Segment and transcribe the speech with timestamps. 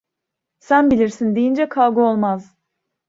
[0.59, 2.57] Sen bilirsin deyince kavga olmaz.